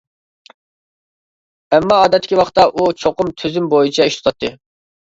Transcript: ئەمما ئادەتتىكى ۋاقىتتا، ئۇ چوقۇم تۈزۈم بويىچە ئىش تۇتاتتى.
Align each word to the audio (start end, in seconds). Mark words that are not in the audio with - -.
ئەمما 1.75 1.99
ئادەتتىكى 1.99 2.43
ۋاقىتتا، 2.43 2.67
ئۇ 2.73 2.89
چوقۇم 3.05 3.33
تۈزۈم 3.45 3.73
بويىچە 3.77 4.11
ئىش 4.11 4.21
تۇتاتتى. 4.23 4.55